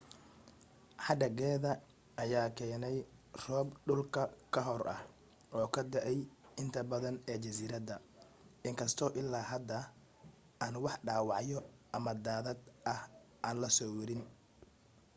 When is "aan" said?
10.63-10.75, 13.47-13.57